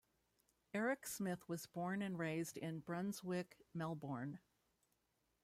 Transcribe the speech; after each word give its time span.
Eric 0.73 1.05
Smith 1.05 1.47
was 1.47 1.67
born 1.67 2.01
and 2.01 2.17
raised 2.17 2.57
in 2.57 2.79
Brunswick, 2.79 3.59
Melbourne. 3.71 4.39